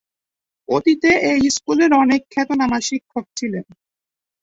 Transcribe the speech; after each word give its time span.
অতীতে 0.69 1.11
এই 1.31 1.41
স্কুলের 1.49 1.91
অনেক 1.93 2.21
খ্যাতনামা 2.31 2.79
শিক্ষক 2.81 3.25
ছিলেন। 3.37 3.65